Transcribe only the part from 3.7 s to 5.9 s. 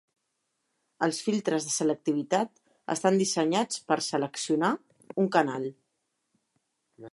per "seleccionar" un canal.